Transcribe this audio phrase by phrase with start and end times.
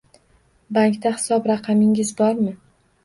[0.77, 2.55] Bankda hisob raqamingiz bormi?